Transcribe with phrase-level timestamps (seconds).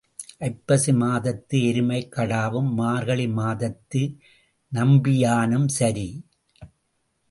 [0.41, 4.01] ஐப்பசி மாதத்து எருமைக் கடாவும் மார்கழி மாதத்து
[4.71, 6.09] நம்பியானும் சரி.